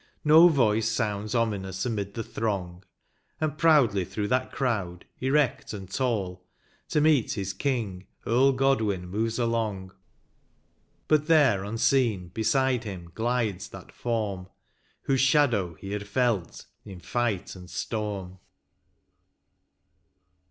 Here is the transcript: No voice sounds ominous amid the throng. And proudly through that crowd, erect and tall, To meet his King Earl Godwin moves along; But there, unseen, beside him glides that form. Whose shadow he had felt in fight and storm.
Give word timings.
No 0.23 0.47
voice 0.47 0.89
sounds 0.89 1.35
ominous 1.35 1.85
amid 1.85 2.15
the 2.15 2.23
throng. 2.23 2.83
And 3.39 3.55
proudly 3.55 4.03
through 4.03 4.29
that 4.29 4.51
crowd, 4.51 5.05
erect 5.19 5.73
and 5.73 5.87
tall, 5.93 6.43
To 6.89 6.99
meet 6.99 7.33
his 7.33 7.53
King 7.53 8.07
Earl 8.25 8.53
Godwin 8.53 9.07
moves 9.07 9.37
along; 9.37 9.93
But 11.07 11.27
there, 11.27 11.63
unseen, 11.63 12.29
beside 12.29 12.83
him 12.83 13.11
glides 13.13 13.69
that 13.69 13.91
form. 13.91 14.47
Whose 15.03 15.21
shadow 15.21 15.75
he 15.75 15.91
had 15.91 16.07
felt 16.07 16.65
in 16.83 16.99
fight 16.99 17.55
and 17.55 17.69
storm. 17.69 18.39